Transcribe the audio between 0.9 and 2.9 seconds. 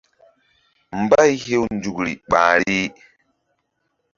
Mbay hew nzukri ɓahri.